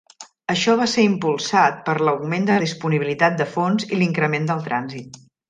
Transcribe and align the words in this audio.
Això 0.51 0.73
va 0.77 0.85
ser 0.93 1.03
impulsat 1.07 1.77
per 1.89 1.95
l'augment 2.07 2.47
de 2.47 2.55
la 2.57 2.63
disponibilitat 2.65 3.37
de 3.43 3.49
fons 3.53 3.87
i 3.93 4.01
l'increment 4.01 4.51
del 4.55 4.67
trànsit. 4.71 5.23